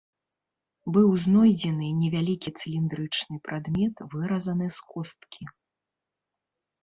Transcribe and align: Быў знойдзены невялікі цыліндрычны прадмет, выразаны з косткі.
Быў 0.93 1.09
знойдзены 1.23 1.89
невялікі 2.03 2.49
цыліндрычны 2.59 3.35
прадмет, 3.47 3.95
выразаны 4.13 4.65
з 4.77 4.87
косткі. 4.95 5.43